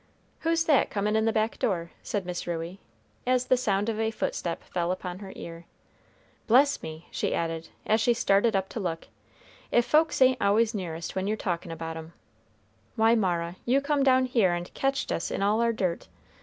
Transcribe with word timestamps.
"Who's 0.39 0.63
that 0.63 0.89
comin' 0.89 1.15
in 1.15 1.25
the 1.25 1.31
back 1.31 1.59
door?" 1.59 1.91
said 2.01 2.25
Miss 2.25 2.47
Ruey, 2.47 2.79
as 3.27 3.45
the 3.45 3.55
sound 3.55 3.87
of 3.87 3.99
a 3.99 4.09
footstep 4.09 4.63
fell 4.63 4.91
upon 4.91 5.19
her 5.19 5.31
ear. 5.35 5.65
"Bless 6.47 6.81
me," 6.81 7.07
she 7.11 7.35
added, 7.35 7.69
as 7.85 8.01
she 8.01 8.15
started 8.15 8.55
up 8.55 8.67
to 8.69 8.79
look, 8.79 9.09
"if 9.69 9.85
folks 9.85 10.19
ain't 10.19 10.41
always 10.41 10.73
nearest 10.73 11.15
when 11.15 11.27
you're 11.27 11.37
talkin' 11.37 11.69
about 11.71 11.97
'em. 11.97 12.13
Why, 12.95 13.13
Mara; 13.13 13.57
you 13.63 13.79
come 13.79 14.01
down 14.01 14.25
here 14.25 14.53
and 14.55 14.73
catched 14.73 15.11
us 15.11 15.29
in 15.29 15.43
all 15.43 15.61
our 15.61 15.71
dirt! 15.71 16.07